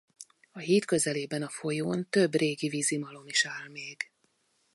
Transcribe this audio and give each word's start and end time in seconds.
A 0.51 0.59
híd 0.59 0.85
közelében 0.85 1.41
a 1.41 1.49
folyón 1.49 2.09
több 2.09 2.35
régi 2.35 2.69
vízimalom 2.69 3.27
is 3.27 3.45
áll 3.45 3.67
még. 3.67 4.11